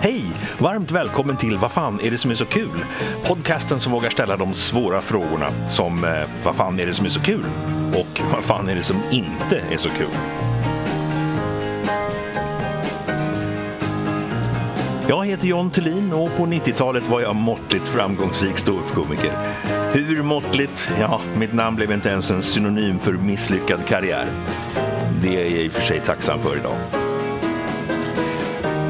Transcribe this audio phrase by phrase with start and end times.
[0.00, 0.24] Hej!
[0.58, 2.84] Varmt välkommen till Vad fan är det som är så kul?
[3.24, 6.10] Podcasten som vågar ställa de svåra frågorna som eh,
[6.44, 7.44] Vad fan är det som är så kul?
[7.94, 10.08] Och Vad fan är det som inte är så kul?
[15.08, 19.32] Jag heter John Thulin och på 90-talet var jag måttligt framgångsrik ståuppkomiker.
[19.92, 20.88] Hur måttligt?
[21.00, 24.26] Ja, mitt namn blev inte ens en synonym för misslyckad karriär.
[25.22, 27.05] Det är jag i och för sig tacksam för idag.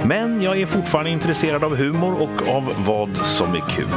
[0.08, 3.88] Men jag är fortfarande intresserad av humor och av vad som är kul.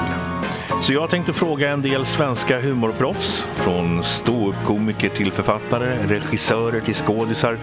[0.84, 7.58] Så jag tänkte fråga en del svenska humorproffs, från ståuppkomiker till författare, regissörer till skådisar,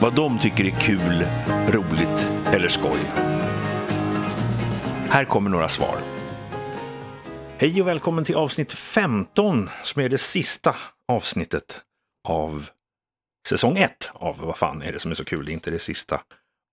[0.00, 1.26] vad de tycker är kul,
[1.68, 2.98] roligt eller skoj.
[5.08, 5.98] Här kommer några svar.
[7.58, 10.76] Hej och välkommen till avsnitt 15 som är det sista
[11.08, 11.80] avsnittet
[12.28, 12.68] av
[13.48, 15.44] säsong 1 av Vad fan är det som är så kul?
[15.44, 16.20] Det är inte det sista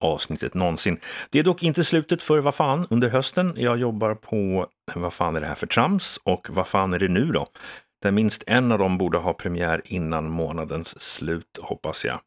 [0.03, 0.99] avsnittet någonsin.
[1.29, 3.53] Det är dock inte slutet för Vad fan under hösten.
[3.57, 7.07] Jag jobbar på Vad fan är det här för trams och Vad fan är det
[7.07, 7.47] nu då?
[8.01, 12.19] Där minst en av dem borde ha premiär innan månadens slut hoppas jag.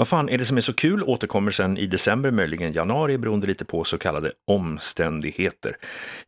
[0.00, 3.46] Vad fan är det som är så kul återkommer sen i december, möjligen januari, beroende
[3.46, 5.76] lite på så kallade omständigheter.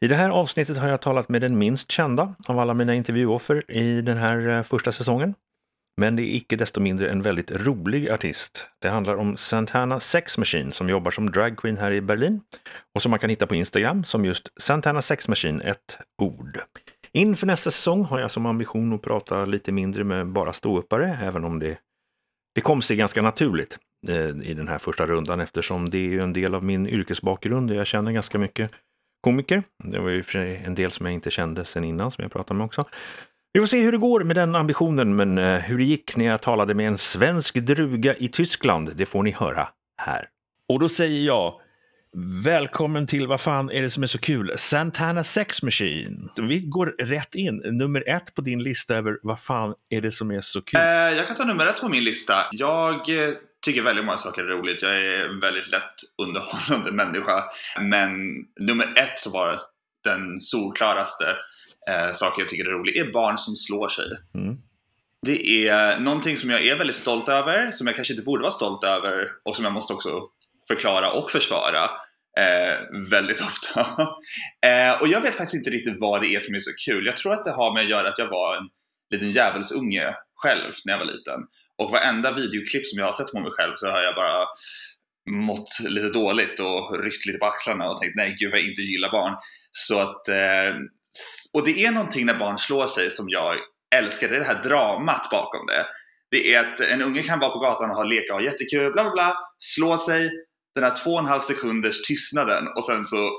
[0.00, 3.70] I det här avsnittet har jag talat med den minst kända av alla mina intervjuoffer
[3.70, 5.34] i den här eh, första säsongen.
[5.96, 8.68] Men det är icke desto mindre en väldigt rolig artist.
[8.78, 12.40] Det handlar om Santana Sex Machine som jobbar som dragqueen här i Berlin
[12.94, 16.60] och som man kan hitta på Instagram som just Santana Sex Machine, ett ord.
[17.12, 21.44] Inför nästa säsong har jag som ambition att prata lite mindre med bara ståuppare, även
[21.44, 21.78] om det,
[22.54, 26.32] det kom sig ganska naturligt eh, i den här första rundan eftersom det är en
[26.32, 28.70] del av min yrkesbakgrund och jag känner ganska mycket
[29.20, 29.62] komiker.
[29.84, 32.32] Det var ju för sig en del som jag inte kände sen innan som jag
[32.32, 32.84] pratade med också.
[33.54, 36.24] Vi får se hur det går med den ambitionen, men eh, hur det gick när
[36.24, 40.28] jag talade med en svensk druga i Tyskland, det får ni höra här.
[40.68, 41.60] Och då säger jag
[42.44, 44.52] Välkommen till Vad fan är det som är så kul?
[44.56, 46.28] Santana Sex Machine.
[46.36, 47.62] Vi går rätt in.
[47.64, 50.80] Nummer ett på din lista över Vad fan är det som är så kul?
[50.80, 52.34] Eh, jag kan ta nummer ett på min lista.
[52.52, 53.34] Jag eh,
[53.64, 54.82] tycker väldigt många saker är roligt.
[54.82, 57.44] Jag är en väldigt lätt underhållande människa.
[57.80, 58.10] Men
[58.60, 59.60] nummer ett så var
[60.04, 61.24] den solklaraste
[61.88, 64.06] eh, saker jag tycker är roligt är barn som slår sig.
[64.34, 64.56] Mm.
[65.26, 68.52] Det är någonting som jag är väldigt stolt över, som jag kanske inte borde vara
[68.52, 70.22] stolt över och som jag måste också
[70.68, 71.84] förklara och försvara
[72.38, 73.80] eh, väldigt ofta.
[74.66, 77.06] eh, och jag vet faktiskt inte riktigt vad det är som är så kul.
[77.06, 78.68] Jag tror att det har med att göra att jag var en
[79.10, 81.40] liten djävulsunge själv när jag var liten.
[81.78, 84.46] Och varenda videoklipp som jag har sett på mig själv så har jag bara
[85.30, 88.82] mått lite dåligt och ryckt lite på axlarna och tänkt nej gud vad jag inte
[88.82, 89.36] gillar barn.
[89.72, 90.74] Så att eh,
[91.52, 93.56] och det är någonting när barn slår sig som jag
[93.94, 95.86] älskar, det är det här dramat bakom det.
[96.30, 98.92] Det är att en unge kan vara på gatan och ha leka och ha jättekul,
[98.92, 100.30] bla bla bla, slå sig,
[100.74, 103.30] den här två och en halv sekunders tystnaden och sen så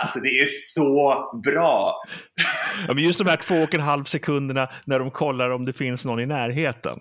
[0.00, 2.02] Alltså det är så bra!
[2.86, 5.72] Ja, men just de här två och en halv sekunderna när de kollar om det
[5.72, 6.98] finns någon i närheten.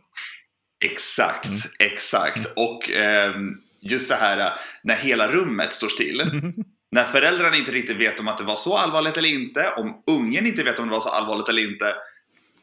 [0.85, 1.59] Exakt, mm.
[1.79, 2.45] exakt.
[2.55, 3.35] Och eh,
[3.81, 6.21] just det här när hela rummet står still.
[6.91, 10.45] När föräldrarna inte riktigt vet om att det var så allvarligt eller inte, om ungen
[10.45, 11.95] inte vet om det var så allvarligt eller inte.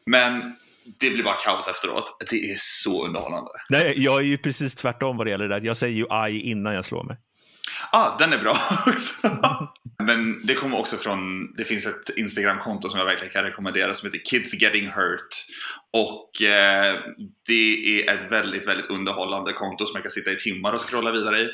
[0.05, 0.55] Men
[0.99, 2.17] det blir bara kaos efteråt.
[2.29, 3.51] Det är så underhållande.
[3.69, 5.65] Nej, jag är ju precis tvärtom vad det gäller det.
[5.65, 7.17] Jag säger ju aj innan jag slår mig.
[7.91, 8.57] Ah, den är bra
[10.03, 14.07] Men det kommer också från, det finns ett Instagramkonto som jag verkligen kan rekommendera som
[14.07, 15.45] heter Kids Getting Hurt.
[15.93, 16.95] Och eh,
[17.47, 21.11] det är ett väldigt, väldigt underhållande konto som jag kan sitta i timmar och scrolla
[21.11, 21.49] vidare i.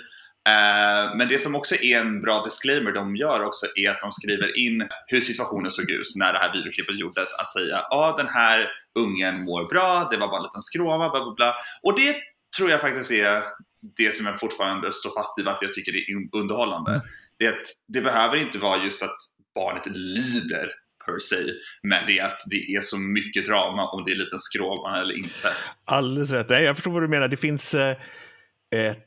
[0.48, 4.12] Eh, men det som också är en bra disclaimer de gör också är att de
[4.12, 7.34] skriver in hur situationen såg ut när det här videoklippet gjordes.
[7.34, 11.10] Att säga ja ah, den här ungen mår bra, det var bara en liten skråma,
[11.10, 11.56] bla bla bla.
[11.84, 12.16] Och det
[12.58, 13.44] tror jag faktiskt är
[13.98, 16.92] det som jag fortfarande står fast vid varför jag tycker det är underhållande.
[16.92, 17.02] Mm.
[17.38, 17.56] Det,
[17.88, 19.16] det behöver inte vara just att
[19.56, 20.72] barnet lider
[21.06, 21.36] per se.
[21.84, 25.00] Men det är att det är så mycket drama om det är en liten skråma
[25.00, 25.54] eller inte.
[25.86, 26.50] Alldeles rätt.
[26.50, 27.28] Jag förstår vad du menar.
[27.28, 27.98] Det finns eh,
[28.76, 29.05] ett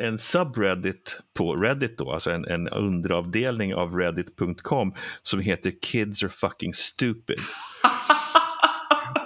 [0.00, 6.30] en subreddit på Reddit då, alltså en, en underavdelning av reddit.com som heter Kids are
[6.30, 7.38] fucking stupid.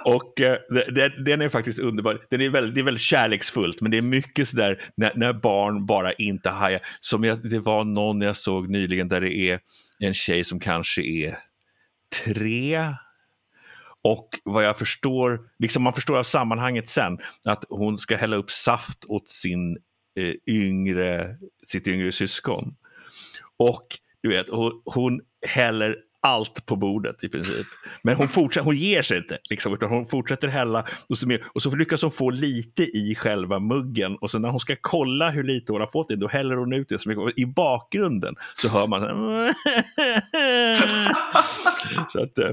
[0.05, 2.21] Och eh, den, den, är faktiskt underbar.
[2.29, 5.85] Den är väldigt, det är väldigt kärleksfullt, men det är mycket sådär när, när barn
[5.85, 6.81] bara inte hajar.
[6.99, 9.59] Som jag, det var någon jag såg nyligen där det är
[9.99, 11.37] en tjej som kanske är
[12.25, 12.93] tre.
[14.01, 18.51] Och vad jag förstår, liksom man förstår av sammanhanget sen, att hon ska hälla upp
[18.51, 19.81] saft åt sin eh,
[20.47, 21.35] yngre,
[21.67, 22.75] sitt yngre syskon.
[23.57, 23.87] Och
[24.21, 27.67] du vet, hon, hon häller allt på bordet i princip.
[28.03, 31.41] Men hon, fortsätter, hon ger sig inte, liksom, utan hon fortsätter hälla och så, med,
[31.53, 35.29] och så lyckas hon få lite i själva muggen och sen när hon ska kolla
[35.29, 37.39] hur lite hon har fått i, då häller hon ut det så mycket.
[37.39, 39.01] I bakgrunden så hör man
[42.09, 42.51] så att, eh,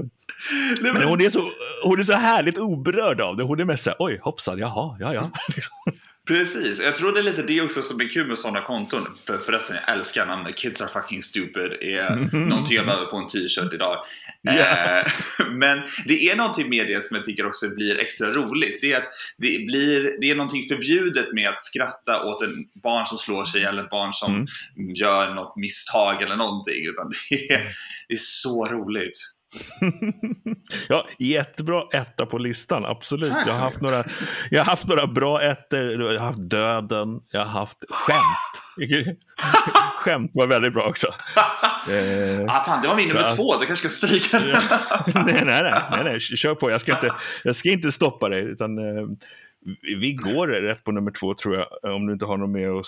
[0.81, 1.51] men hon är, så,
[1.83, 3.43] hon är så härligt oberörd av det.
[3.43, 5.31] Hon är mest så här, oj hoppsan, jaha, ja ja.
[6.27, 9.05] Precis, jag tror det är lite det också som är kul med sådana konton.
[9.25, 11.71] För förresten, jag älskar namnet Kids are fucking stupid.
[11.81, 12.15] är
[12.49, 14.05] någonting jag behöver på en t-shirt idag.
[14.51, 15.11] Yeah.
[15.51, 18.81] men det är någonting med det som jag tycker också blir extra roligt.
[18.81, 23.05] Det är att det, blir, det är någonting förbjudet med att skratta åt en barn
[23.05, 24.95] som slår sig eller ett barn som mm.
[24.95, 26.85] gör något misstag eller någonting.
[26.89, 27.75] Utan det är,
[28.07, 29.36] det är så roligt.
[30.89, 33.29] ja, jättebra etta på listan, absolut.
[33.29, 34.03] Tack, jag, har haft några,
[34.49, 36.01] jag har haft några bra ettor.
[36.01, 38.63] Jag har haft Döden, jag har haft Skämt.
[39.97, 41.07] skämt var väldigt bra också.
[41.89, 44.63] eh, ah, fan, det var min nummer två, du kanske ska stryka den.
[45.25, 46.71] nej, nej, nej, nej, nej, kör på.
[46.71, 48.41] Jag ska inte, jag ska inte stoppa dig.
[48.41, 49.05] Utan, eh,
[49.81, 52.85] vi går rätt på nummer två tror jag, om du inte har något mer att,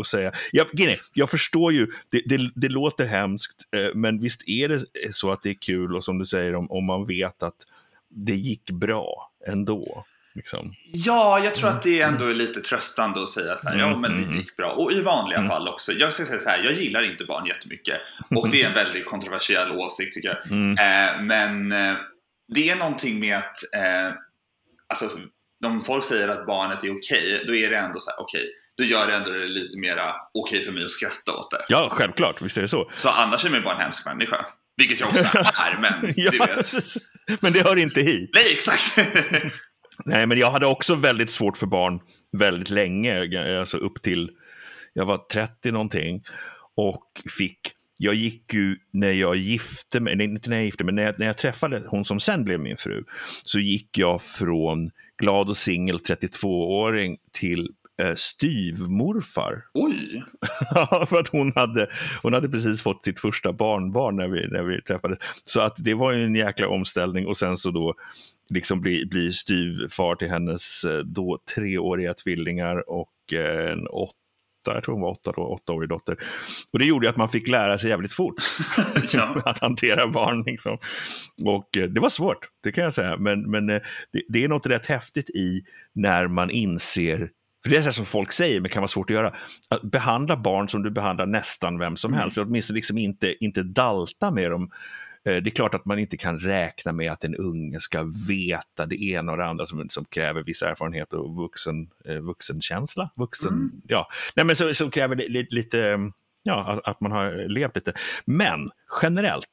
[0.00, 0.32] att säga.
[0.52, 0.66] Jag,
[1.14, 5.42] jag förstår ju, det, det, det, låter hemskt, eh, men visst är det så att
[5.42, 7.56] det är kul och som du säger om, om man vet att
[8.08, 10.04] det gick bra ändå.
[10.34, 10.72] Liksom.
[10.92, 13.96] Ja, jag tror att det ändå är lite tröstande att säga så här, mm, ja
[13.96, 14.70] men det mm, gick bra.
[14.70, 15.50] Och i vanliga mm.
[15.50, 15.92] fall också.
[15.92, 18.00] Jag ska säga så här, jag gillar inte barn jättemycket.
[18.30, 20.52] Och det är en väldigt kontroversiell åsikt tycker jag.
[20.52, 20.70] Mm.
[20.70, 21.96] Eh, men eh,
[22.48, 24.14] det är någonting med att eh,
[24.86, 25.10] alltså,
[25.66, 28.40] om folk säger att barnet är okej, okay, då är det ändå så här, okej,
[28.40, 31.50] okay, då gör det ändå det lite mera okej okay för mig att skratta åt
[31.50, 31.64] det.
[31.68, 32.90] Ja, självklart, visst är det så.
[32.96, 34.46] Så annars är man bara en hemsk människa.
[34.76, 37.42] Vilket jag också är, men ja, du vet.
[37.42, 38.30] Men det hör inte hit.
[38.34, 38.98] Nej, exakt.
[40.04, 42.00] Nej, men jag hade också väldigt svårt för barn
[42.32, 44.30] väldigt länge, alltså upp till,
[44.92, 46.22] jag var 30 någonting
[46.76, 47.04] och
[47.38, 50.94] fick jag gick ju när jag gifte mig, nej, inte när jag gifte mig, men
[50.94, 53.04] när jag, när jag träffade hon som sen blev min fru,
[53.44, 57.70] så gick jag från glad och singel 32-åring till
[58.02, 59.64] eh, styvmorfar.
[59.74, 60.24] Oj!
[61.08, 61.90] för att hon hade,
[62.22, 65.18] hon hade precis fått sitt första barnbarn när vi, när vi träffades.
[65.44, 67.94] Så att det var en jäkla omställning och sen så då
[68.48, 74.23] liksom bli, bli styvfar till hennes eh, då treåriga tvillingar och eh, en åtta
[74.72, 76.16] jag tror hon var åtta då, åttaårig dotter.
[76.72, 78.34] Och det gjorde att man fick lära sig jävligt fort
[79.44, 80.42] att hantera barn.
[80.46, 80.78] Liksom.
[81.44, 83.16] Och eh, det var svårt, det kan jag säga.
[83.16, 83.80] Men, men eh,
[84.12, 85.62] det, det är något rätt häftigt i
[85.94, 87.30] när man inser
[87.64, 89.34] för det är så som folk säger, men kan vara svårt att göra.
[89.70, 92.20] Att behandla barn som du behandlar nästan vem som mm.
[92.20, 92.36] helst.
[92.36, 92.48] Mm.
[92.48, 94.70] Åtminstone liksom inte, inte dalta med dem
[95.24, 99.02] det är klart att man inte kan räkna med att en unge ska veta det
[99.02, 103.10] ena och det andra som, som kräver viss erfarenhet och vuxen, eh, vuxenkänsla.
[103.16, 103.82] Vuxen, mm.
[103.88, 104.08] ja.
[104.36, 105.98] Nej, men så, så kräver det lite,
[106.42, 107.92] ja, att, att man har levt lite.
[108.24, 108.68] Men
[109.02, 109.48] generellt,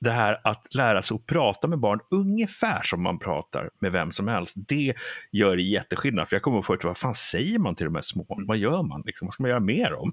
[0.00, 4.12] det här att lära sig att prata med barn ungefär som man pratar med vem
[4.12, 4.94] som helst, det
[5.32, 6.28] gör jätteskillnad.
[6.28, 8.26] För jag kommer ihåg förut, vad fan säger man till de här små?
[8.28, 9.02] Vad gör man?
[9.06, 10.12] Liksom, vad ska man göra mer om?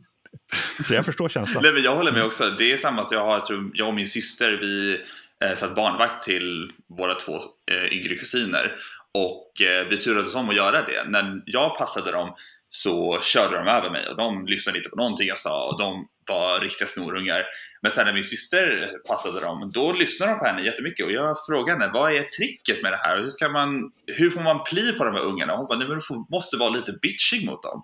[0.85, 1.63] Så jag förstår känslan.
[1.63, 2.49] Nej, men jag håller med också.
[2.57, 5.01] Det är samma, jag, har, jag, jag och min syster vi
[5.45, 7.33] eh, satt barnvakt till våra två
[7.71, 8.75] eh, yngre kusiner
[9.13, 11.03] och eh, vi turades om att göra det.
[11.07, 12.35] När jag passade dem
[12.69, 16.07] så körde de över mig och de lyssnade inte på någonting jag sa och de
[16.27, 17.45] var riktiga snorungar.
[17.81, 21.35] Men sen när min syster passade dem, då lyssnade de på henne jättemycket och jag
[21.47, 23.17] frågade henne vad är tricket med det här?
[23.17, 25.55] Hur, ska man, hur får man pli på de här ungarna?
[25.55, 27.83] Hon bara, nej men du måste vara lite bitchig mot dem.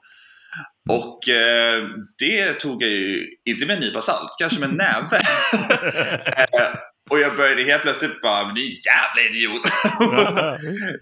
[0.89, 0.99] Mm.
[0.99, 1.87] Och eh,
[2.18, 5.21] det tog jag ju, inte med en nypa salt, kanske med en näve.
[6.59, 6.75] Eh,
[7.11, 9.61] och jag började helt plötsligt bara, men ni jävla idiot.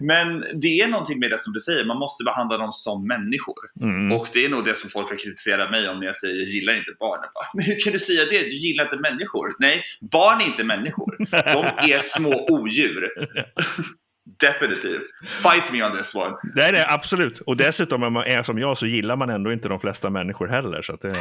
[0.00, 3.54] men det är någonting med det som du säger, man måste behandla dem som människor.
[3.80, 4.12] Mm.
[4.12, 6.44] Och det är nog det som folk har kritiserat mig om när jag säger, jag
[6.44, 7.20] gillar inte barn.
[7.20, 8.42] Bara, men hur kan du säga det?
[8.42, 9.56] Du gillar inte människor.
[9.58, 11.16] Nej, barn är inte människor.
[11.30, 13.08] De är små odjur.
[14.42, 15.02] Definitivt.
[15.42, 16.36] Fight me on this one.
[16.54, 17.40] Nej, nej, absolut.
[17.40, 20.48] Och dessutom om man är som jag så gillar man ändå inte de flesta människor
[20.48, 20.82] heller.
[20.82, 21.08] Så det...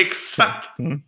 [0.00, 0.78] Exakt!
[0.78, 1.02] Mm.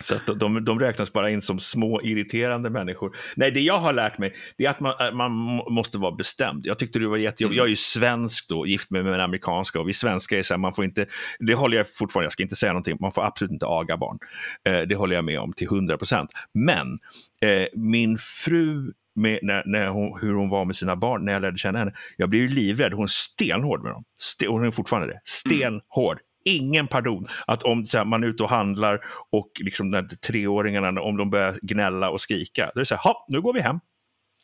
[0.00, 3.16] Så att de, de räknas bara in som små irriterande människor.
[3.36, 5.32] Nej, det jag har lärt mig det är att man, äh, man
[5.68, 6.66] måste vara bestämd.
[6.66, 7.54] Jag tyckte det var jättejobbigt.
[7.54, 7.58] Mm.
[7.58, 10.54] Jag är ju svensk då, gift med, med en amerikanska och vi svenskar är så
[10.54, 11.06] här, man får inte,
[11.38, 14.18] det håller jag fortfarande, jag ska inte säga någonting, man får absolut inte aga barn.
[14.64, 16.30] Eh, det håller jag med om till 100 procent.
[16.54, 16.98] Men
[17.40, 21.42] eh, min fru med, när, när hon, hur hon var med sina barn när jag
[21.42, 21.92] lärde känna henne.
[22.16, 22.92] Jag blev livrädd.
[22.92, 24.04] Hon är stenhård med dem.
[24.20, 25.20] Sten, hon är fortfarande det.
[25.24, 26.18] Stenhård.
[26.44, 27.26] Ingen pardon.
[27.46, 31.58] Att om här, man är ute och handlar och liksom när treåringarna, om de börjar
[31.62, 33.80] gnälla och skrika, då är det så här, nu går vi hem.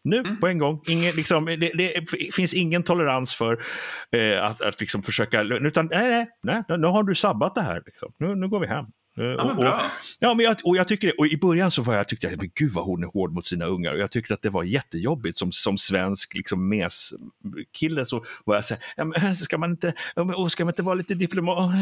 [0.05, 0.41] Nu mm.
[0.41, 0.81] på en gång.
[0.89, 2.05] Ingen, liksom, det, det,
[2.35, 3.63] finns ingen tolerans för
[4.11, 7.83] eh, att, att liksom försöka, utan nej, nej, nej, nu har du sabbat det här.
[7.87, 8.13] Liksom.
[8.19, 8.87] Nu, nu går vi hem.
[9.19, 9.91] Eh, Ja, men och, bra.
[10.19, 11.15] Ja, men jag, och jag tycker det.
[11.15, 13.47] Och i början så var jag, tyckte jag, men gud vad hon är hård mot
[13.47, 13.93] sina ungar.
[13.93, 18.07] Och jag tyckte att det var jättejobbigt som, som svensk liksom, mes-kille.
[18.07, 20.95] Så var jag så här, ja, men, ska man inte, åh, ska man inte vara
[20.95, 21.75] lite diplomat?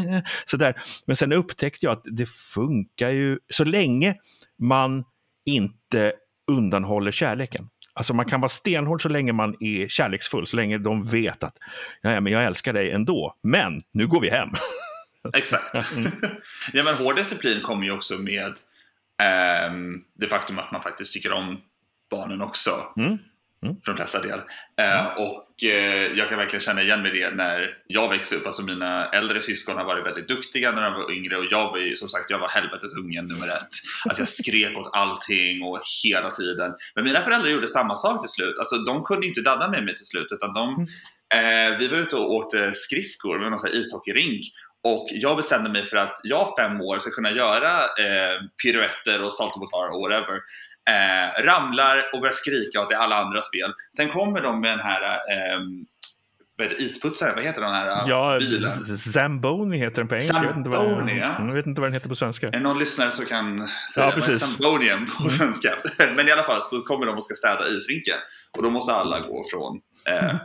[0.45, 0.75] Sådär.
[1.05, 4.15] Men sen upptäckte jag att det funkar ju, så länge
[4.59, 5.03] man
[5.45, 6.13] inte
[6.51, 7.69] undanhåller kärleken.
[7.93, 11.57] Alltså man kan vara stenhård så länge man är kärleksfull, så länge de vet att
[12.01, 14.49] ja, men jag älskar dig ändå, men nu går vi hem.
[15.33, 15.91] Exakt.
[15.91, 16.11] Mm.
[16.73, 18.53] ja, men hård disciplin kommer ju också med
[19.21, 21.61] ehm, det faktum att man faktiskt tycker om
[22.11, 22.93] barnen också.
[22.97, 23.17] Mm.
[23.85, 24.39] För de flesta del.
[24.77, 28.45] Eh, och eh, jag kan verkligen känna igen mig det när jag växte upp.
[28.47, 31.77] Alltså mina äldre syskon har varit väldigt duktiga när de var yngre och jag var
[31.77, 33.69] ju som sagt, jag var helvetets ungen nummer ett.
[34.05, 36.73] Alltså jag skrek åt allting och hela tiden.
[36.95, 38.59] Men mina föräldrar gjorde samma sak till slut.
[38.59, 40.87] Alltså de kunde inte dadda med mig till slut utan de,
[41.35, 44.41] eh, vi var ute och åkte skridskor med någon sån här ishockeyrink
[44.83, 49.33] och jag bestämde mig för att jag fem år ska kunna göra eh, piruetter och
[49.33, 50.39] saltomortar och whatever.
[50.89, 53.73] Eh, ramlar och börjar skrika åt det är alla andras fel.
[53.95, 55.59] Sen kommer de med den här eh,
[56.57, 58.71] vad heter det, isputsaren, vad heter den här Ja, bilen?
[58.97, 60.37] Zamboni heter den på engelska.
[60.37, 61.09] Jag vet inte vad-.
[61.47, 62.47] Jag vet inte vad den heter på svenska.
[62.47, 64.59] Är någon lyssnare som kan säga Ja, precis.
[64.59, 65.05] Mm.
[65.23, 65.75] På svenska?
[66.15, 68.17] Men i alla fall så kommer de och ska städa isrinken
[68.57, 70.35] och då måste alla gå från eh,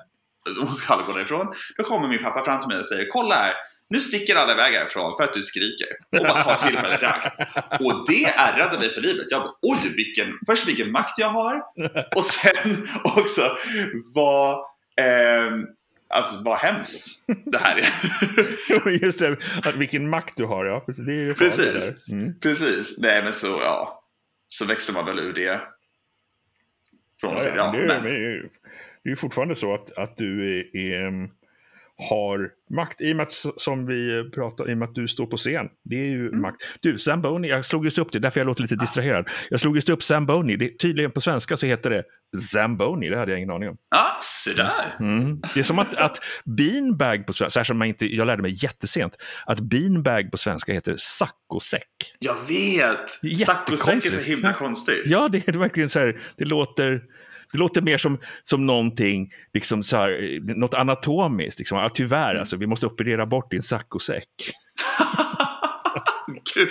[0.57, 1.55] då måste alla gå därifrån.
[1.77, 3.55] Då kommer min pappa fram till mig och säger Kolla här!
[3.91, 5.87] Nu sticker alla iväg härifrån för att du skriker
[6.19, 7.35] och bara tar tillfället i akt.
[7.85, 9.27] Och det ärrade mig för livet.
[9.31, 11.63] Jag bara, oj, vilken, först vilken makt jag har
[12.17, 13.57] och sen också
[14.15, 14.65] vad,
[14.97, 15.67] ehm,
[16.09, 18.91] alltså vad hemskt det här är.
[19.05, 19.37] Just det,
[19.77, 20.65] vilken makt du har.
[20.65, 20.85] Ja.
[20.87, 22.09] Det är ju Precis.
[22.09, 22.41] Mm.
[22.41, 24.05] Precis, nej men så ja,
[24.49, 25.61] så växte man väl ur det.
[27.21, 28.49] Från Ja, ja, det, är- men, det är
[29.05, 31.29] ju- fortfarande så att, att du är, är, em,
[32.11, 35.37] har makt, i och med att, som vi pratar, i och att du står på
[35.37, 35.67] scen.
[35.85, 36.41] Det är ju Mm.
[36.41, 36.57] makt.
[36.81, 39.29] Du, Zamboni, jag slog just upp det, därför jag låter lite distraherad.
[39.51, 42.05] Jag slog just upp Zamboni, det, tydligen på svenska så heter det
[42.53, 43.77] Zamboni, det hade jag ingen aning om.
[43.91, 44.73] ja, se där.
[45.01, 45.41] Mm.
[45.55, 49.17] Det är som att, att beanbag på svenska, särskilt man inte, jag lärde mig jättesent,
[49.47, 51.83] att beanbag på svenska heter saccosäck.
[52.19, 53.45] Jag vet!
[53.47, 55.03] Saccosäck är så himla konstigt.
[55.07, 57.03] Ja, det är verkligen så här, det låter,
[57.53, 61.59] det låter mer som, som någonting, liksom så här, något anatomiskt.
[61.59, 61.79] Liksom.
[61.79, 64.29] Ja, tyvärr, alltså, vi måste operera bort din saccosäck.
[66.55, 66.69] Gud.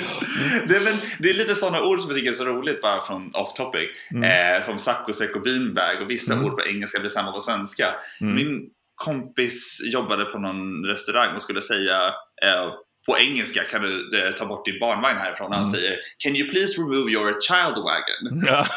[0.67, 3.01] Det, är, men, det är lite sådana ord som jag tycker är så roligt bara
[3.01, 3.89] från off topic.
[4.23, 6.45] Eh, som saccosäck och beanbag och vissa Mm.
[6.45, 7.95] ord på engelska blir samma på svenska.
[8.21, 8.35] Mm.
[8.35, 12.07] Min kompis jobbade på någon restaurang och skulle säga
[12.43, 12.71] eh,
[13.07, 15.51] på engelska kan du eh, ta bort din barnvagn härifrån.
[15.51, 15.73] Han Mm.
[15.73, 18.43] säger Can you please remove your child wagon?
[18.47, 18.67] Ja,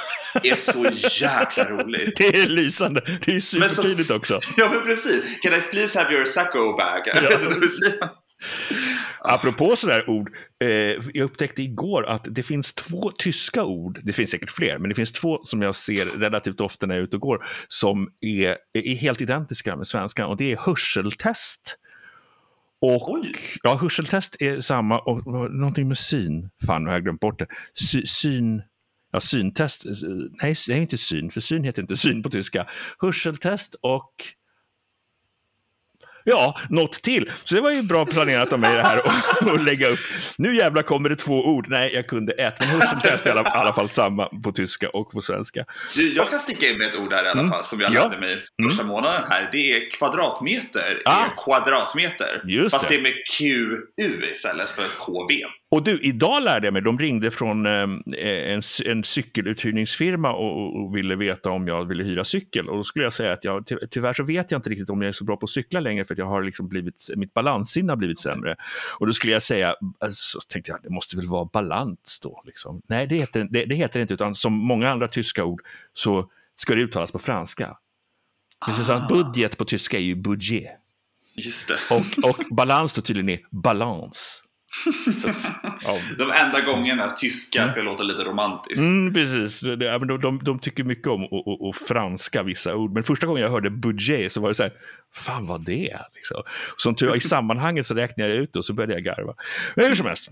[0.42, 0.86] Det är så
[1.24, 2.14] jäkla roligt.
[2.18, 3.00] det är lysande.
[3.24, 4.40] Det är Men så- supertydligt också.
[4.56, 5.22] Ja men precis.
[5.42, 7.02] Can I please have your sacco bag?
[8.00, 8.08] Ja.
[9.18, 10.30] Apropå sådär ord,
[10.64, 10.70] eh,
[11.14, 14.94] jag upptäckte igår att det finns två tyska ord, det finns säkert fler, men det
[14.94, 18.56] finns två som jag ser relativt ofta när jag är ute och går, som är,
[18.72, 21.76] är helt identiska med svenskan och det är hörseltest.
[22.80, 23.32] Och, Oj.
[23.62, 27.46] ja, hörseltest är samma, och någonting med syn, fan nu har jag glömt bort det.
[27.74, 28.62] Sy, syn,
[29.12, 29.92] ja syntest, eh,
[30.42, 32.66] nej det är inte syn, för syn heter inte syn på tyska.
[32.98, 34.12] Hörseltest och
[36.24, 37.30] Ja, något till.
[37.44, 39.98] Så det var ju bra planerat av mig det här att- lägga upp.
[40.38, 41.66] Nu jävlar kommer det två ord.
[41.68, 42.54] Nej, jag kunde ett.
[42.60, 45.64] Men hörseltest är i alla, alla fall samma på tyska och på svenska.
[46.14, 47.52] Jag kan sticka in med ett ord här i alla Mm.
[47.52, 48.02] fall som jag Ja.
[48.08, 49.48] lärde mig första månaden här.
[49.52, 51.02] Det är kvadratmeter.
[51.04, 51.24] Ah.
[51.24, 52.42] Är kvadratmeter.
[52.44, 52.94] Just Fast det.
[52.94, 53.76] det är med QU
[54.30, 55.44] istället för KV.
[55.72, 57.72] Och du, idag lärde jag mig, de ringde från eh,
[58.22, 62.68] en, en cykeluthyrningsfirma och, och, ville veta om jag ville hyra cykel.
[62.68, 65.02] Och då skulle jag säga att jag, ty, tyvärr så vet jag inte riktigt om
[65.02, 67.34] jag är så bra på att cykla längre för att jag har liksom blivit, mitt
[67.34, 68.56] balanssinne har blivit sämre.
[68.98, 69.74] Och då skulle jag säga,
[70.10, 72.42] så tänkte jag, det måste väl vara balans då.
[72.46, 72.82] Liksom.
[72.88, 75.60] Nej, det heter, det, det heter inte, utan som många andra tyska ord
[75.92, 77.76] så ska det uttalas på franska.
[78.66, 79.08] Precis som Ah.
[79.08, 80.70] budget på tyska är ju budget.
[81.36, 81.78] Just det.
[81.90, 84.42] Och, och balans då tydligen är balans.
[85.22, 85.48] Så att,
[85.82, 85.98] ja.
[86.18, 88.78] De enda gångerna tyska ska låta lite romantiskt.
[88.78, 89.60] Mm, precis.
[89.60, 92.92] De, de, de tycker mycket om att, franska vissa ord.
[92.92, 94.72] Men första gången jag hörde budget så var det så här,
[95.14, 96.06] fan vad det är.
[96.14, 96.42] Liksom.
[96.76, 99.34] Som tur i sammanhanget så räknade jag ut det och så började jag garva.
[99.74, 100.30] Men hur som helst.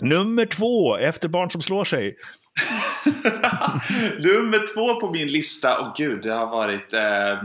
[0.00, 2.16] Nummer två, efter barn som slår sig.
[4.18, 7.42] nummer två på min lista, och gud det har varit eh,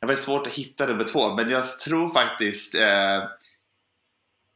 [0.00, 3.22] Det var svårt att hitta nummer två men jag tror faktiskt eh,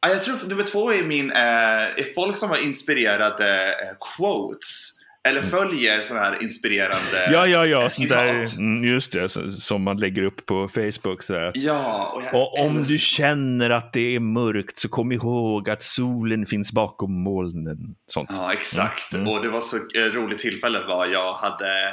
[0.01, 4.95] ja, Jag tror nummer två är min eh, är folk som har inspirerade eh, quotes
[5.29, 9.29] eller följer sådana här inspirerande Ja, ja, ja, där, mm, just det,
[9.61, 11.23] som man lägger upp på Facebook.
[11.23, 11.53] Så här.
[11.55, 15.83] Ja, och, Och om älskar- du känner att det är mörkt så kom ihåg att
[15.83, 17.79] solen finns bakom molnen.
[18.09, 18.31] Sånt.
[18.33, 19.13] Ja, exakt.
[19.13, 19.29] Mm.
[19.29, 21.89] Och det var så eh, roligt tillfälle var jag hade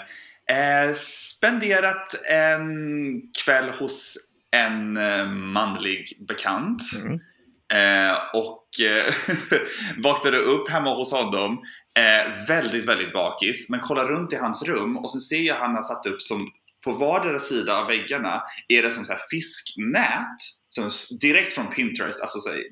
[0.52, 2.62] eh, spenderat en
[3.46, 4.18] kväll hos
[4.52, 6.82] en eh, manlig bekant.
[7.06, 7.20] Mm.
[7.74, 9.13] Eh, och eh,
[10.03, 11.60] vaknade upp hemma hos honom
[11.98, 13.69] eh, väldigt, väldigt bakis.
[13.69, 16.50] Men kollar runt i hans rum och sen ser jag han har satt upp som
[16.86, 20.38] på vardera sida av väggarna är det som så här fisknät.
[20.69, 20.89] Som
[21.22, 22.63] direkt från Pinterest, alltså så här,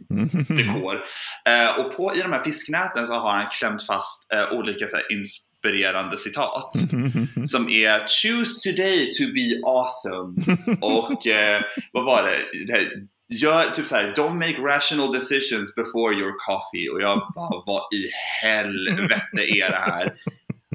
[0.55, 1.03] dekor.
[1.45, 4.95] Eh, och på, i de här fisknäten så har han klämt fast eh, olika så
[4.95, 6.71] här, inspirerande citat.
[7.47, 11.61] Som är “Choose today to be awesome” och eh,
[11.93, 12.65] vad var det?
[12.67, 13.07] det här,
[13.39, 18.09] Gör typ såhär, “Don't make rational decisions before your coffee” och jag bara, vad i
[18.41, 20.13] helvete är det här?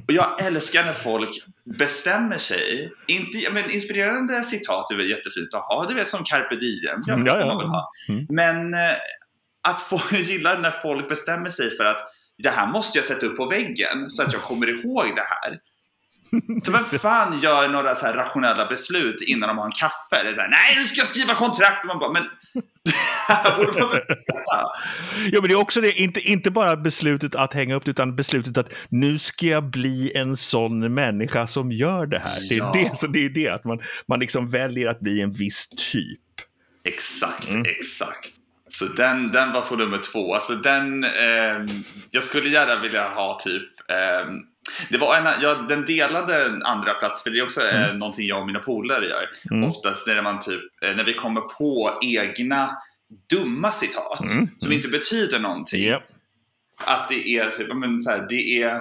[0.06, 2.92] Och jag älskar när folk bestämmer sig.
[3.06, 7.02] Inte, men inspirerande citat är väl jättefint att ha, du vet som carpe diem.
[7.06, 7.46] Ja, Mm, ja, ja.
[7.46, 7.90] man väl ha.
[8.08, 8.26] Mm.
[8.28, 8.96] Men eh,
[9.68, 12.00] att få gilla när folk bestämmer sig för att
[12.38, 15.58] det här måste jag sätta upp på väggen så att jag kommer ihåg det här.
[16.64, 20.22] Så vem fan gör några så här rationella beslut innan de har en kaffe?
[20.22, 21.84] Det är så här, Nej, nu ska jag skriva kontrakt!
[21.84, 22.22] Och man bara, men
[23.66, 24.06] borde man veta?
[25.32, 28.58] Ja, men det är också det, inte, inte bara beslutet att hänga upp utan beslutet
[28.58, 32.40] att nu ska jag bli en sån människa som gör det här.
[32.48, 32.72] Det är, Ja.
[32.74, 36.20] det, så det, är det, att man, man liksom väljer att bli en viss typ.
[36.84, 37.62] Exakt, Mm.
[37.68, 38.28] exakt.
[38.70, 40.34] Så den, den var på nummer två.
[40.34, 41.66] Alltså den, ehm,
[42.10, 44.38] jag skulle gärna vilja ha typ ehm,
[44.90, 47.98] det var en, ja, den delade en andra plats för det är också eh, Mm.
[47.98, 49.28] någonting jag och mina polare gör.
[49.50, 49.68] Mm.
[49.68, 52.70] Oftast när man typ, eh, när vi kommer på egna
[53.30, 55.86] dumma citat Mm, som inte betyder någonting.
[55.86, 56.02] Ja.
[56.76, 58.80] Att det är typ, men så här, det är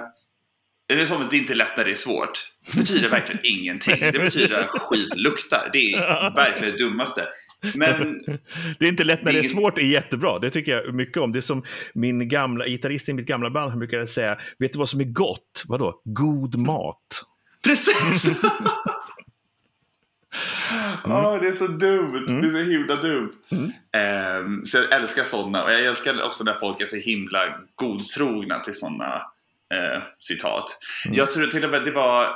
[0.88, 2.52] det är som att det inte är lätt när det är svårt.
[2.72, 4.00] Det betyder verkligen ingenting.
[4.12, 5.70] Det betyder att skit luktar.
[5.72, 7.28] Det är verkligen det dummaste.
[7.74, 8.20] Men
[8.78, 10.38] Det är inte lätt när det är svårt, det är jättebra.
[10.38, 11.32] Det tycker jag mycket om.
[11.32, 11.62] Det är som
[11.92, 15.64] min gamla gitarrist i mitt gamla band, brukade säga, vet du vad som är gott?
[15.66, 16.00] Vadå?
[16.04, 17.24] God mat.
[17.64, 18.40] Precis!
[21.04, 22.26] Ja, det är så dumt.
[22.28, 22.40] Mm.
[22.42, 23.32] Det är så himla dumt.
[23.50, 23.72] Mm.
[23.92, 28.60] Ehm, så jag älskar sådana och jag älskar också när folk är så himla godtrogna
[28.60, 29.22] till sådana
[29.74, 30.78] eh, citat.
[31.04, 31.16] Mm.
[31.16, 32.28] Jag tror till och med det var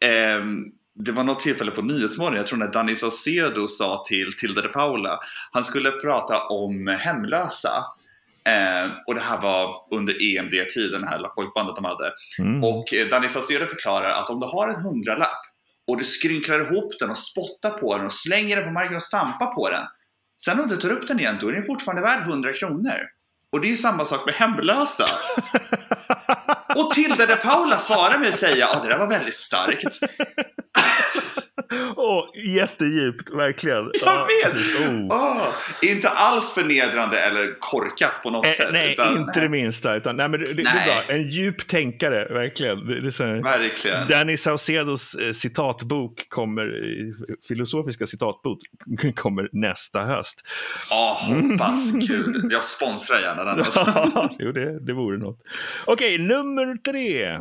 [0.00, 4.62] ehm, det var något tillfälle på Nyhetsmorgon, jag tror när Danny Saucedo sa till Tilde
[4.62, 5.20] de Paula,
[5.52, 7.84] han skulle prata om hemlösa.
[8.44, 12.12] Ehm, och det här var under EMD-tiden, det här pojkbandet de hade.
[12.38, 12.64] Mm.
[12.64, 15.42] Och eh, Danny Saucedo förklarar att om du har en hundralapp
[15.86, 19.02] och du skrynklar ihop den och spottar på den och slänger den på marken och
[19.02, 19.84] stampar på den.
[20.44, 23.00] Sen om du tar upp den igen, då är den fortfarande värd 100 kronor.
[23.52, 25.06] Och det är ju samma sak med hemlösa.
[26.76, 29.98] Och Tilde de Paula svarar med att säga att det där var väldigt starkt.
[31.96, 32.24] Åh,
[32.56, 33.76] jättedjupt, verkligen.
[33.76, 34.54] Jag Ja, vet!
[34.54, 35.06] Oh.
[35.10, 35.42] Åh,
[35.82, 38.68] inte alls förnedrande eller korkat på något Eh, sätt.
[38.72, 39.94] nej, utan- inte det minsta.
[39.96, 40.84] Utan, nej, men det, det, det är Nej.
[40.86, 41.14] bra.
[41.14, 42.86] En djup tänkare, verkligen.
[42.86, 44.06] Det, det är Verkligen.
[44.08, 46.70] Danny Saucedos eh, citatbok kommer,
[47.48, 48.58] filosofiska citatbok
[49.16, 50.42] kommer nästa höst.
[50.90, 51.92] Ja, hoppas.
[51.92, 52.52] Gud.
[52.52, 53.58] Jag sponsrar gärna den.
[53.64, 54.30] Alltså.
[54.38, 55.38] jo, det, det vore något.
[55.84, 57.38] Okej, nummer tre.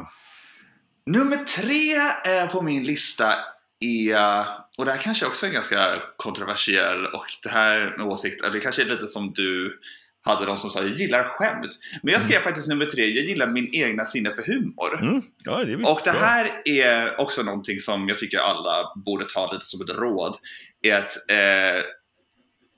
[1.07, 3.35] Nummer tre eh, på min lista
[3.79, 4.45] är,
[4.77, 8.59] och det här kanske också är ganska kontroversiell och det här med åsikt, eller det
[8.59, 9.79] kanske är lite som du
[10.21, 11.71] hade de som sa jag gillar skämt.
[12.03, 15.01] Men jag skrev faktiskt nummer tre, jag gillar min egna sinne för humor.
[15.01, 15.21] Mm.
[15.43, 16.19] Ja, det Och det bra.
[16.19, 20.35] här är också någonting som jag tycker alla borde ta lite som ett råd.
[20.81, 21.83] Är att, eh,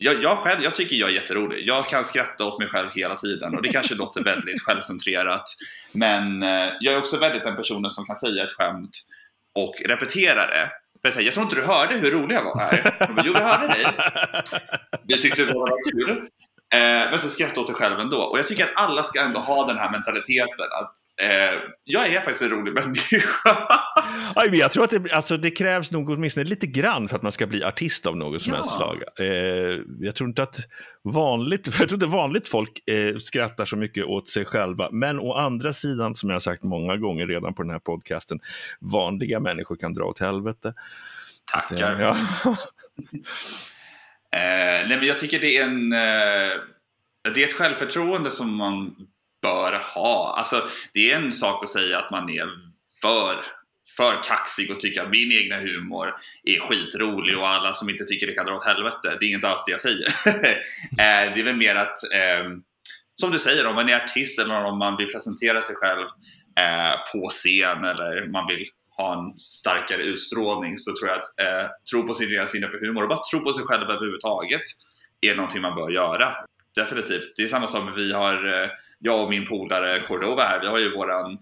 [0.02, 1.68] jag, jag själv, jag tycker jag är jätterolig.
[1.68, 5.44] Jag kan skratta åt mig själv hela tiden och det kanske låter väldigt självcentrerat.
[5.94, 8.92] Men eh, jag är också väldigt den personen som kan säga ett skämt
[9.56, 10.72] och repetera det.
[11.02, 12.96] För jag, säger, jag tror inte du hörde hur rolig jag var här.
[13.00, 13.86] Jag bara, jo, jag hörde dig.
[15.08, 16.28] Vi tyckte det var kul.
[16.74, 18.18] Eh, men så skrattar åt dig själv ändå.
[18.18, 22.22] Och jag tycker att alla ska ändå ha den här mentaliteten att eh, jag är
[22.22, 23.58] faktiskt en rolig människa.
[24.52, 27.48] Jag tror att det, alltså, det krävs nog åtminstone lite grann för att man ska
[27.48, 28.58] bli artist av något som Ja.
[28.58, 29.04] helst slag.
[29.20, 30.58] Eh, jag tror inte att
[31.04, 34.90] vanligt, jag tror inte vanligt folk eh, skrattar så mycket åt sig själva.
[34.92, 38.40] Men å andra sidan, som jag har sagt många gånger redan på den här podcasten,
[38.80, 40.74] vanliga människor kan dra åt helvete.
[41.52, 42.00] Tackar.
[42.00, 42.18] Ja.
[44.32, 46.50] Eh, nej men jag tycker det är en eh,
[47.34, 48.96] Det är ett självförtroende som man
[49.42, 50.36] bör ha.
[50.38, 52.46] Alltså det är en sak att säga att man är
[53.02, 53.36] för
[53.98, 58.28] för kaxig och tycka att min egna humor är skitrolig och alla som inte tycker
[58.28, 59.18] det kan dra åt helvete.
[59.20, 60.08] Det är inte alls det jag säger.
[61.00, 62.62] Eh, det är väl mer att, ehm,
[63.16, 66.08] som du säger, om man är artist eller om man vill presentera sig själv
[66.60, 68.66] eh, på scen eller man vill
[68.98, 72.80] ha en starkare utstrålning så tror jag att eh, tro på sin egen sinne för
[72.80, 74.62] humor och bara tro på sig själv överhuvudtaget
[75.22, 76.36] är någonting man bör göra.
[76.76, 77.34] Definitivt.
[77.36, 80.78] Det är samma som vi har, eh, jag och min polare Cordova här, vi har
[80.78, 81.38] ju våran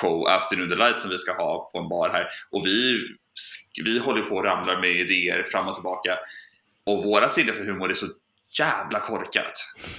[0.00, 3.00] show Afternoon Delight som vi ska ha på en bar här och vi,
[3.84, 6.18] vi håller på och ramlar med idéer fram och tillbaka
[6.86, 8.06] och våra sinne för humor är så
[8.58, 9.52] jävla korkat.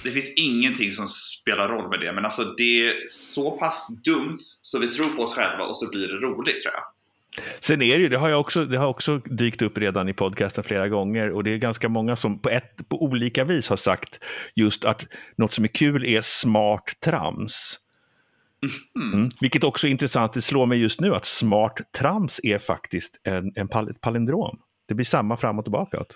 [0.04, 4.38] Det finns ingenting som spelar roll med det, men alltså det är så pass dumt
[4.38, 6.84] så vi tror på oss själva och så blir det roligt tror jag.
[7.60, 10.12] Sen är det ju, det har, jag också, det har också dykt upp redan i
[10.12, 13.76] podcasten flera gånger och det är ganska många som på, ett, på olika vis har
[13.76, 15.04] sagt just att
[15.36, 17.78] något som är kul är smart trams.
[18.96, 19.12] Mm.
[19.12, 19.30] Mm.
[19.40, 23.52] Vilket också är intressant, det slår mig just nu att smart trams är faktiskt en,
[23.54, 24.58] en pal palindrom.
[24.88, 26.04] Det blir samma fram och tillbaka.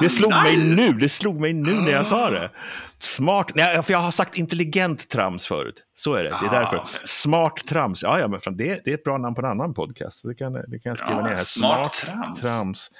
[0.00, 2.50] Det slog mig nu, det slog mig nu när jag sa det.
[2.98, 5.82] Smart, nej, för jag har sagt intelligent trams förut.
[5.96, 6.76] Så är det, det är därför.
[6.76, 9.50] Ah, smart trams, ja, ja men fan, det, det är ett bra namn på en
[9.50, 10.20] annan podcast.
[10.22, 11.44] Det kan, det kan jag skriva ja, ner här.
[11.44, 12.40] Smart, smart trams.
[12.40, 12.90] trams.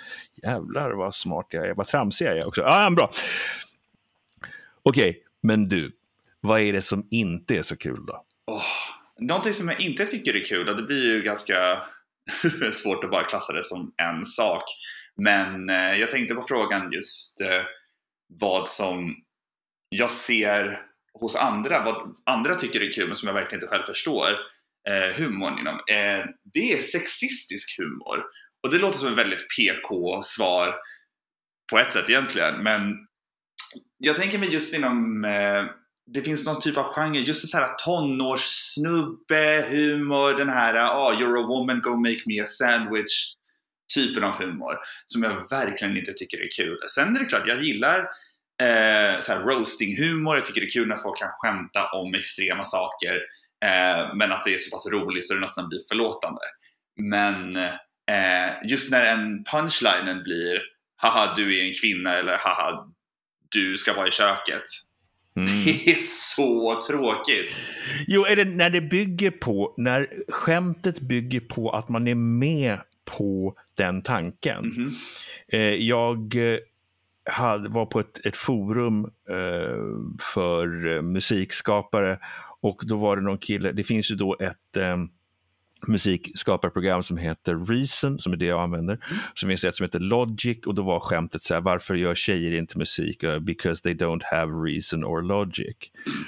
[0.42, 2.61] Jävlar vad smart jag är, vad tramsig jag är också.
[2.61, 3.11] Ja, bra.
[4.83, 5.92] Okej, okay, men du,
[6.40, 8.24] vad är det som inte är så kul då?
[8.46, 8.64] Oh,
[9.18, 11.83] någonting som jag inte tycker är kul, och det blir ju ganska
[12.72, 14.64] svårt att bara klassa det som en sak.
[15.16, 17.62] Men eh, jag tänkte på frågan just eh,
[18.40, 19.16] vad som
[19.88, 20.83] jag ser
[21.14, 24.29] hos andra, vad andra tycker är kul men som jag verkligen inte själv förstår
[24.88, 25.74] eh, humorn inom.
[25.74, 28.24] Eh, det är sexistisk humor.
[28.62, 30.74] Och det låter som ett väldigt PK-svar
[31.70, 32.62] på ett sätt egentligen.
[32.62, 33.07] Men
[33.98, 35.64] jag tänker mig just inom eh,
[36.12, 41.44] det finns någon typ av genre, just så här tonårssnubbe, humor, den här oh, you're
[41.44, 43.35] a woman, go make me a sandwich
[43.94, 46.79] typen av humor som jag verkligen inte tycker är kul.
[46.88, 47.99] Sen är det klart, jag gillar
[48.62, 50.37] eh, så roasting-humor.
[50.37, 53.14] Jag tycker det är kul när folk kan skämta om extrema saker
[53.64, 56.40] eh, men att det är så pass roligt så det nästan blir förlåtande.
[56.96, 60.61] Men eh, just när en punchlinen blir
[60.96, 62.88] haha du är en kvinna eller haha
[63.49, 64.64] du ska vara i köket.
[65.36, 65.64] Mm.
[65.64, 65.98] Det är
[66.34, 67.56] så tråkigt.
[68.06, 72.78] Jo, är det när det bygger på, när skämtet bygger på att man är med
[73.04, 74.58] på den tanken.
[74.58, 74.90] Mm
[75.50, 75.76] -hmm.
[75.76, 76.58] jag eh,
[77.24, 82.18] hade, var på ett, ett forum eh, för musikskapare
[82.60, 84.76] och då var det någon kille, det finns ju då ett
[85.86, 88.94] musikskaparprogram som heter Reason, som är det jag använder.
[88.94, 89.18] Mm.
[89.34, 92.14] Så finns det ett som heter Logic och då var skämtet så här, varför gör
[92.14, 93.24] tjejer inte musik?
[93.24, 95.76] Uh, because they don't have reason or logic.
[96.06, 96.18] Mm.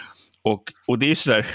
[0.43, 1.47] Och, och det är sådär,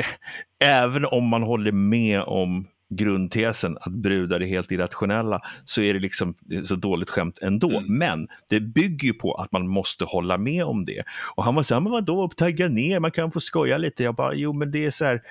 [0.64, 6.00] även om man håller med om grundtesen att brudar är helt irrationella så är det
[6.00, 7.70] liksom så dåligt skämt ändå.
[7.78, 7.98] Mm.
[7.98, 11.02] Men det bygger ju på att man måste hålla med om det.
[11.36, 14.04] Och han var så här, men vadå, tagga ner, man kan få skoja lite.
[14.04, 15.22] Jag bara, jo men det är så här,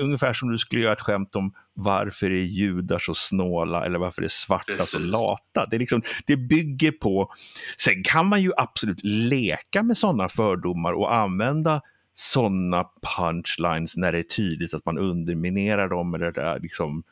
[0.00, 4.22] ungefär som du skulle göra ett skämt om varför är judar så snåla eller varför
[4.22, 4.90] är svarta Precis.
[4.90, 5.66] så lata.
[5.66, 7.32] Det, är liksom, det bygger på,
[7.76, 11.82] sen kan man ju absolut leka med sådana fördomar och använda
[12.14, 12.84] sådana
[13.16, 16.14] punchlines när det är tydligt att man underminerar dem.
[16.14, 17.02] Eller det, liksom,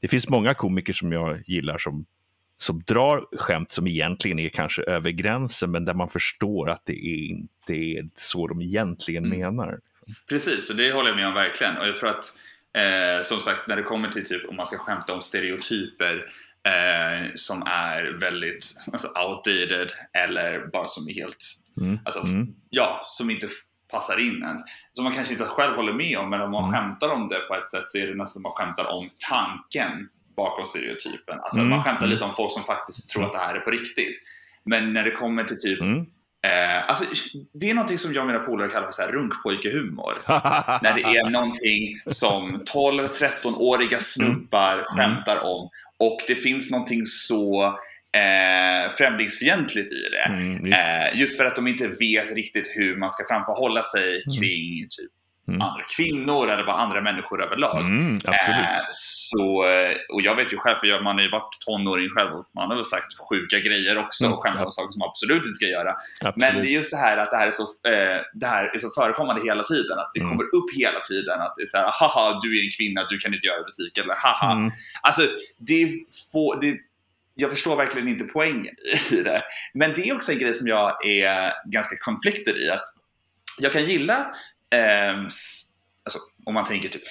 [0.00, 2.06] det finns många komiker som jag gillar som,
[2.58, 7.06] som drar skämt som egentligen är kanske över gränsen men där man förstår att det
[7.06, 9.38] är inte är så de egentligen mm.
[9.38, 9.80] menar.
[10.28, 11.76] Precis, och det håller jag med om verkligen.
[11.76, 12.24] Och jag tror att
[12.78, 16.32] eh, som sagt när det kommer till typ om man ska skämta om stereotyper
[16.66, 21.44] eh, som är väldigt alltså, outdated eller bara som är helt,
[21.80, 21.98] mm.
[22.04, 22.54] Alltså, mm.
[22.70, 23.48] ja, som inte
[23.92, 24.60] passar in ens.
[24.92, 26.74] Som man kanske inte själv håller med om, men om man mm.
[26.74, 30.66] skämtar om det på ett sätt så är det nästan man skämtar om tanken bakom
[30.66, 31.40] stereotypen.
[31.40, 31.70] Alltså mm.
[31.70, 32.10] man skämtar mm.
[32.10, 34.16] lite om folk som faktiskt tror att det här är på riktigt.
[34.64, 36.06] Men när det kommer till typ mm.
[36.46, 37.04] Eh, alltså,
[37.52, 40.14] det är någonting som jag och mina polare kallar för runkpojkehumor.
[40.82, 44.84] när det är någonting som 12-13-åriga snubbar mm.
[44.84, 47.66] skämtar om och det finns någonting så
[48.16, 50.32] eh, främlingsfientligt i det.
[50.32, 50.78] Mm, just.
[50.78, 51.36] Eh, just.
[51.36, 54.36] för att de inte vet riktigt hur man ska framförhålla sig mm.
[54.38, 55.12] kring typ,
[55.48, 55.60] mm.
[55.62, 57.80] andra kvinnor eller bara andra människor överlag.
[57.80, 59.64] Mm, eh, så,
[60.12, 62.76] och jag vet ju själv, för man har ju varit tonåring själv och man har
[62.76, 65.66] väl sagt sjuka grejer också mm, och skämtat om saker som man absolut inte ska
[65.66, 65.96] göra.
[66.20, 66.36] Absolut.
[66.36, 68.78] Men det är just det här att det här är så, eh, det här är
[68.78, 70.30] så förekommande hela tiden, att det mm.
[70.30, 73.18] kommer upp hela tiden att det är så här, haha du är en kvinna, du
[73.18, 74.52] kan inte göra musik eller haha.
[74.52, 74.70] Mm.
[75.02, 75.22] Alltså
[75.58, 75.92] det,
[76.32, 76.76] får, det
[77.38, 78.74] jag förstår verkligen inte poängen
[79.10, 79.42] i det.
[79.74, 82.70] Men det är också en grej som jag är ganska konflikter i.
[82.70, 82.84] att
[83.58, 84.34] Jag kan gilla,
[84.74, 85.18] eh,
[86.04, 87.02] alltså, om man tänker typ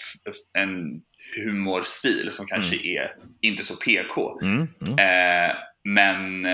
[0.53, 1.01] en
[1.35, 2.97] humorstil som kanske mm.
[2.97, 4.39] är inte så PK.
[4.41, 4.67] Mm.
[4.87, 4.99] Mm.
[4.99, 6.45] Eh, men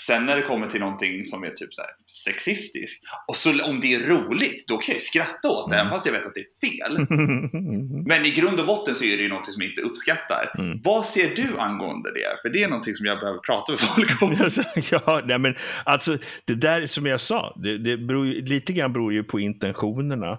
[0.00, 1.82] Sen när det kommer till någonting som är typ så
[2.24, 5.90] sexistiskt, och så om det är roligt, då kan jag ju skratta åt det, Mm.
[5.90, 7.06] fast jag vet att det är fel.
[8.06, 10.54] Men i grund och botten så är det ju någonting som jag inte uppskattar.
[10.58, 10.80] Mm.
[10.84, 12.42] Vad ser du angående det?
[12.42, 14.50] För det är någonting som jag behöver prata med folk om.
[14.90, 15.54] ja, nej men
[15.84, 19.40] alltså det där som jag sa, det, det beror ju, lite grann beror ju på
[19.40, 20.38] intentionerna.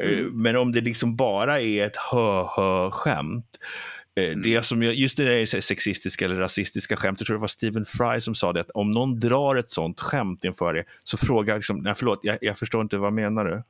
[0.00, 0.42] Eh, Mm.
[0.42, 3.46] Men om det liksom bara är ett hö-hö-skämt,
[4.16, 4.42] Mm.
[4.42, 7.84] det som jag, just det där sexistiska eller rasistiska skämt, jag tror det var Stephen
[7.84, 11.56] Fry som sa det, att om någon drar ett sånt skämt inför det, så fråga
[11.56, 13.62] liksom, nej förlåt, jag, jag förstår inte, vad menar du?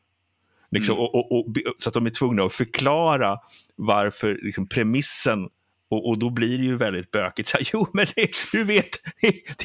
[0.71, 1.05] Liksom, Mm.
[1.05, 1.47] och, och, och,
[1.79, 3.39] så att de är tvungna att förklara
[3.77, 5.49] varför liksom, premissen
[5.93, 7.49] och, och då blir det ju väldigt bökigt.
[7.49, 8.89] Så jo, men det, du vet,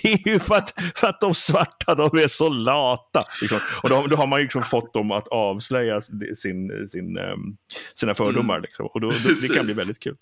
[0.01, 3.23] det är ju för att, för att de svarta de är så lata.
[3.41, 3.59] Liksom.
[3.83, 6.01] Och då, då har man ju liksom fått dem att avslöja
[6.37, 7.57] sin, sin, ehm,
[7.95, 8.55] sina fördomar.
[8.55, 8.61] Mm.
[8.61, 8.85] Liksom.
[8.85, 10.15] Och då, då, det kan bli väldigt kul.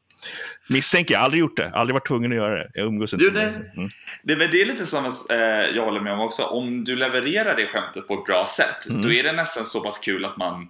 [0.69, 2.69] Misstänker jag, aldrig gjort det, aldrig varit tvungen att göra det.
[2.73, 3.89] Jag umgås inte med det- Mm.
[4.23, 5.37] Det, men det är lite som eh,
[5.75, 6.43] jag håller med om också.
[6.43, 9.01] Om du levererar det skämtet på ett bra sätt, Mm.
[9.01, 10.69] då är det nästan så pass kul att man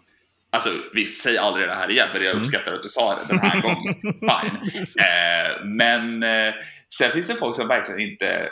[0.49, 2.41] Alltså visst, säg aldrig det här igen, men jag Mm.
[2.41, 3.93] uppskattar att du sa det den här gången.
[4.01, 4.85] Fine.
[4.99, 6.53] Eh, men eh,
[6.97, 8.49] sen finns det folk som verkligen inte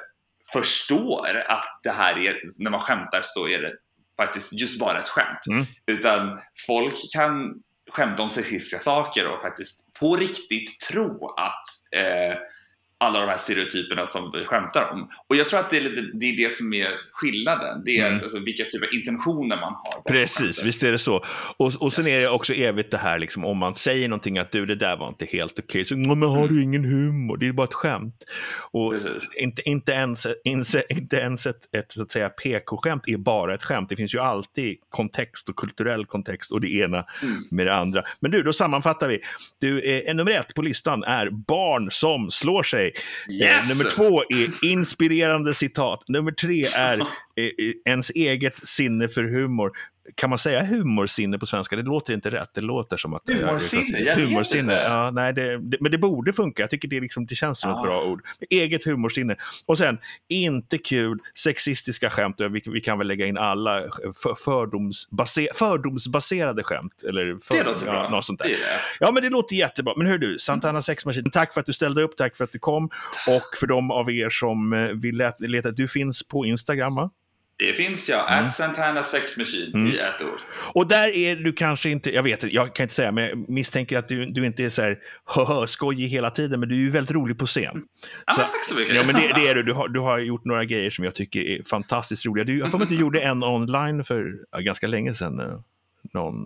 [0.54, 3.74] förstår att det här är, när man skämtar så är det
[4.18, 5.46] faktiskt just bara ett skämt.
[5.50, 5.66] Mm.
[5.86, 7.54] Utan folk kan
[7.92, 12.38] skämta om sexistiska saker och faktiskt på riktigt tro att eh,
[13.04, 15.10] alla de här stereotyperna som vi skämtar om.
[15.30, 17.84] Och jag tror att det är, lite, det, är det som är skillnaden.
[17.86, 18.18] Det är Mm.
[18.18, 20.02] att, alltså, vilka typer av intentioner man har.
[20.16, 21.24] Precis, visst är det så.
[21.58, 22.14] Och, och sen Yes.
[22.18, 24.98] är det också evigt det här, liksom, om man säger någonting att du, det där
[24.98, 27.74] var inte helt okej, så "Ja, men har du ingen humor, det är bara ett
[27.74, 28.16] skämt.
[28.72, 29.24] Och Precis.
[29.38, 33.64] inte, inte ens, inte, inte ens ett, ett så att säga, PK-skämt är bara ett
[33.64, 33.90] skämt.
[33.90, 37.44] Det finns ju alltid kontext och kulturell kontext och det ena Mm.
[37.52, 38.04] med det andra.
[38.20, 39.20] Men du, då sammanfattar vi.
[39.62, 42.93] Du, eh, nummer ett på listan är barn som slår sig.
[43.30, 43.70] Eh, Yes!
[43.70, 46.04] nummer två är inspirerande citat.
[46.08, 47.00] Nummer tre är
[47.36, 47.52] eh, eh,
[47.86, 49.72] ens eget sinne för humor.
[50.16, 51.76] Kan man säga humorsinne på svenska?
[51.76, 52.50] Det låter inte rätt.
[52.54, 53.22] Det låter som att...
[53.28, 54.00] Humorsinne?
[54.00, 56.64] Jag vet Humorsinne, ja, nej, det, det, men det borde funka.
[56.64, 57.82] Jag tycker det, liksom, det känns som ett Ah.
[57.84, 58.22] bra ord.
[58.50, 59.36] Eget humorsinne.
[59.66, 59.98] Och sen,
[60.30, 62.42] inte kul, sexistiska skämt.
[62.52, 63.82] Vi, vi kan väl lägga in alla
[64.24, 67.04] för, fördomsbase, fördomsbaserade skämt.
[67.10, 68.10] Eller för, Det låter ja, bra.
[68.10, 68.58] Något sånt där.
[69.00, 69.94] Ja, men det låter jättebra.
[69.98, 72.60] Men hör du, Santana Sexmaskin, tack för att du ställde upp, tack för att du
[72.60, 72.86] kom.
[73.28, 77.10] Och för de av er som eh, vill leta, leta du finns på Instagram, va?
[77.58, 78.32] Det finns jag.
[78.34, 78.46] Mm.
[78.46, 79.88] At Santana Sex Machine Mm.
[79.88, 80.40] i ett ord.
[80.74, 83.50] Och där är du kanske inte, jag vet inte, jag kan inte säga, men jag
[83.50, 86.80] misstänker att du, du inte är så här hö skojig hela tiden, men du är
[86.80, 87.84] ju väldigt rolig på scen.
[88.26, 88.96] Ja, Så- men tack så mycket.
[88.96, 89.64] Ja, men det, det är du.
[89.64, 92.44] Du har, du har gjort några grejer som jag tycker är fantastiskt roliga.
[92.46, 95.40] Du, jag får att du gjorde en online för ja, ganska länge sedan.
[95.40, 95.60] eh,
[96.14, 96.46] Någon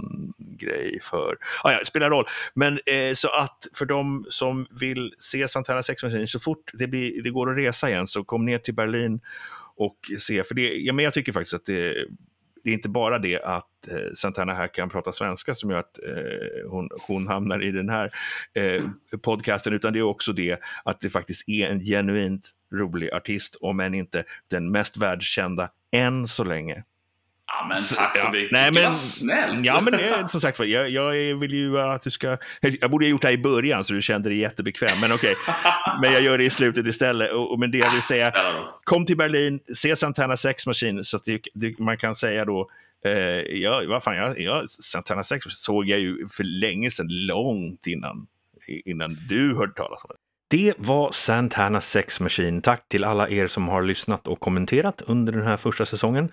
[0.60, 1.36] grej för...
[1.64, 2.26] Ah, ja, spelar roll.
[2.54, 6.88] Men eh, så att för de som vill se Santana Sex Machine, så fort det,
[6.88, 9.20] blir, det går att resa igen så kom ner till Berlin
[9.78, 10.44] och se.
[10.44, 12.08] För det, ja, men jag tycker faktiskt att det,
[12.64, 16.00] det är inte bara det att eh, Santana här kan prata svenska som gör att
[16.04, 18.12] eh, hon, hon hamnar i den här
[18.54, 18.84] eh,
[19.22, 23.80] podcasten, utan det är också det att det faktiskt är en genuint rolig artist, om
[23.80, 26.84] än inte den mest världskända än så länge.
[27.48, 28.32] Ja, men tack så ja.
[28.32, 28.52] mycket.
[28.52, 29.66] Nej, men- vad snällt.
[29.66, 32.38] Ja, men det är, som sagt jag, jag vill ju att du ska...
[32.62, 35.36] Jag borde ha gjort det här i början så du kände dig jättebekväm, men okej.
[36.02, 37.32] Men jag gör det i slutet istället.
[37.32, 38.34] Och, och, men det jag vill säga,
[38.84, 42.70] kom till Berlin, se Santana Sex Machine så att det, det, man kan säga då
[43.06, 43.12] eh,
[43.58, 48.28] ja, vad fan, jag, jag, Santana Sex såg jag ju för länge sedan, långt innan,
[48.86, 50.27] innan du hörde talas om det.
[50.50, 52.62] Det var Santana Sex Machine.
[52.62, 56.32] Tack till alla er som har lyssnat och kommenterat under den här första säsongen.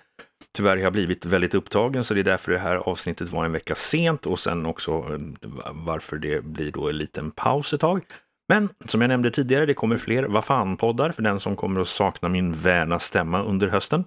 [0.55, 3.51] Tyvärr har jag blivit väldigt upptagen så det är därför det här avsnittet var en
[3.51, 8.01] vecka sent och sen också eh, varför det blir då en liten paus ett tag.
[8.49, 11.87] Men som jag nämnde tidigare, det kommer fler Vad fan-poddar för den som kommer att
[11.87, 14.05] sakna min väna stämma under hösten.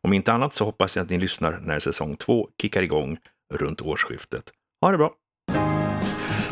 [0.00, 3.18] Om inte annat så hoppas jag att ni lyssnar när säsong två kickar igång
[3.54, 4.52] runt årsskiftet.
[4.80, 5.14] Ha det bra!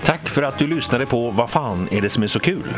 [0.05, 2.75] Tack för att du lyssnade på Vad fan är det som är så kul?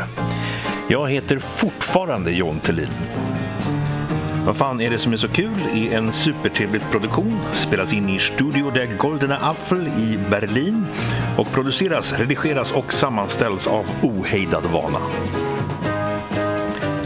[0.87, 2.89] Jag heter fortfarande John Thelin.
[4.45, 8.19] Vad fan är det som är så kul är en supertrevlig produktion, spelas in i
[8.19, 10.85] Studio der Goldene Apfel i Berlin
[11.37, 14.99] och produceras, redigeras och sammanställs av Ohejdad Vana.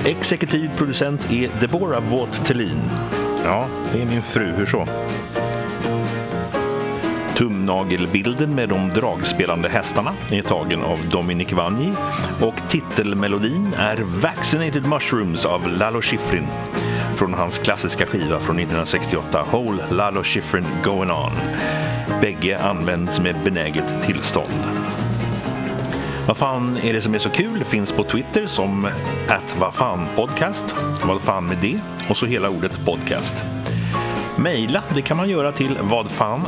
[0.06, 2.82] Exekutiv producent är Deborah Vought Thelin.
[3.44, 4.88] Ja, det är min fru, hur så?
[7.42, 11.94] Tumnagelbilden med de dragspelande hästarna är tagen av Dominic Vanji
[12.42, 16.48] och titelmelodin är Vaccinated Mushrooms av Lalo Schifrin
[17.16, 21.32] från hans klassiska skiva från 1968 Whole Lalo Schifrin Going On.
[22.22, 24.64] Bägge används med benäget tillstånd.
[26.28, 28.86] Vad fan är det som är så kul finns på Twitter som
[29.28, 30.66] att vad fan podcast.
[31.04, 31.80] Vad fan med det?
[32.10, 33.61] och så hela ordet podcast.
[34.38, 36.42] Mejla, det kan man göra till vadfan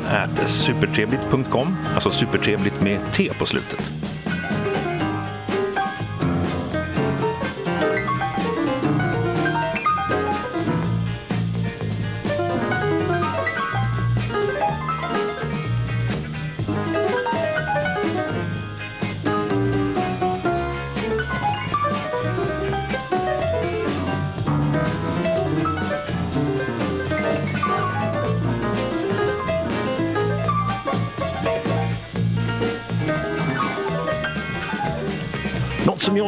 [0.47, 3.91] supertrevligt.com, alltså supertrevligt med T på slutet.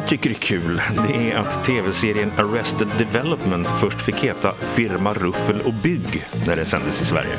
[0.05, 5.61] Jag tycker är kul, det är att tv-serien Arrested Development först fick heta Firma Ruffel
[5.61, 7.37] och Bygg när det sändes i Sverige.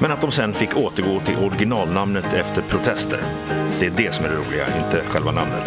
[0.00, 3.20] Men att de sen fick återgå till originalnamnet efter protester.
[3.80, 5.64] Det är det som är det roliga, inte själva namnet.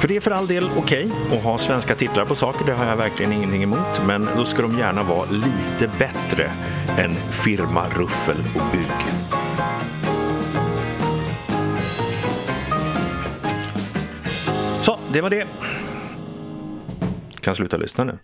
[0.00, 2.72] För det är för all del okej okay att ha svenska titlar på saker, det
[2.72, 4.00] har jag verkligen ingenting emot.
[4.06, 6.50] Men då ska de gärna vara lite bättre
[6.98, 9.25] än Firma Ruffel och Bygg.
[15.16, 15.46] Det var det.
[17.40, 18.18] Kan sluta lyssna nu.